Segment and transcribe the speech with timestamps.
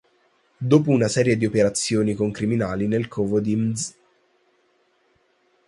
[0.57, 3.95] Dopo una serie di operazioni criminali nel covo di Mz.